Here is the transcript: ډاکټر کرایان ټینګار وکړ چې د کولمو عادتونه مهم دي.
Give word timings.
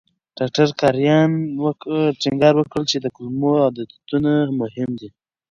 ډاکټر 0.37 0.69
کرایان 0.79 1.31
ټینګار 2.21 2.53
وکړ 2.57 2.81
چې 2.91 2.97
د 3.01 3.07
کولمو 3.15 3.51
عادتونه 3.65 4.31
مهم 4.59 4.89
دي. 4.99 5.09